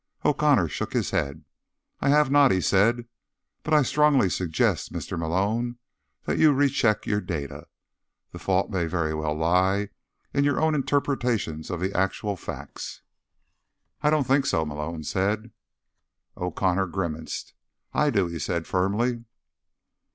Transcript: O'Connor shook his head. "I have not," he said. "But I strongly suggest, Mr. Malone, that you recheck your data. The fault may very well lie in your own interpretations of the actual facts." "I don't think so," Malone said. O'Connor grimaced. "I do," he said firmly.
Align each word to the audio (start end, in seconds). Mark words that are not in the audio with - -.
O'Connor 0.25 0.67
shook 0.67 0.93
his 0.93 1.11
head. 1.11 1.45
"I 1.99 2.09
have 2.09 2.31
not," 2.31 2.49
he 2.49 2.59
said. 2.59 3.05
"But 3.61 3.75
I 3.75 3.83
strongly 3.83 4.31
suggest, 4.31 4.91
Mr. 4.91 5.15
Malone, 5.15 5.77
that 6.23 6.39
you 6.39 6.53
recheck 6.53 7.05
your 7.05 7.21
data. 7.21 7.67
The 8.31 8.39
fault 8.39 8.71
may 8.71 8.87
very 8.87 9.13
well 9.13 9.35
lie 9.35 9.89
in 10.33 10.43
your 10.43 10.59
own 10.59 10.73
interpretations 10.73 11.69
of 11.69 11.79
the 11.81 11.95
actual 11.95 12.35
facts." 12.35 13.03
"I 14.01 14.09
don't 14.09 14.25
think 14.25 14.47
so," 14.47 14.65
Malone 14.65 15.03
said. 15.03 15.51
O'Connor 16.35 16.87
grimaced. 16.87 17.53
"I 17.93 18.09
do," 18.09 18.25
he 18.25 18.39
said 18.39 18.65
firmly. 18.65 19.25